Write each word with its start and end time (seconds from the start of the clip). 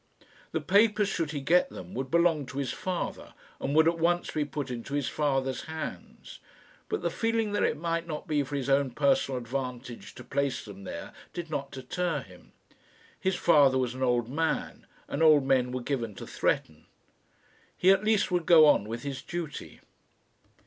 The 0.51 0.61
papers, 0.61 1.09
should 1.09 1.29
he 1.29 1.41
get 1.41 1.69
them, 1.69 1.93
would 1.93 2.09
belong 2.09 2.47
to 2.47 2.57
his 2.57 2.73
father, 2.73 3.35
and 3.59 3.75
would 3.75 3.87
at 3.87 3.99
once 3.99 4.31
be 4.31 4.43
put 4.45 4.71
into 4.71 4.95
his 4.95 5.07
father's 5.07 5.65
hands. 5.65 6.39
But 6.89 7.03
the 7.03 7.11
feeling 7.11 7.51
that 7.51 7.61
it 7.61 7.77
might 7.77 8.07
not 8.07 8.25
be 8.25 8.41
for 8.41 8.55
his 8.55 8.67
own 8.67 8.89
personal 8.89 9.37
advantage 9.39 10.15
to 10.15 10.23
place 10.23 10.65
them 10.65 10.85
there 10.85 11.13
did 11.33 11.51
not 11.51 11.69
deter 11.69 12.21
him. 12.21 12.51
His 13.19 13.35
father 13.35 13.77
was 13.77 13.93
an 13.93 14.01
old 14.01 14.27
man, 14.27 14.87
and 15.07 15.21
old 15.21 15.45
men 15.45 15.71
were 15.71 15.83
given 15.83 16.15
to 16.15 16.25
threaten. 16.25 16.87
He 17.77 17.91
at 17.91 18.03
least 18.03 18.31
would 18.31 18.47
go 18.47 18.65
on 18.65 18.85
with 18.87 19.03
his 19.03 19.21
duty. 19.21 19.81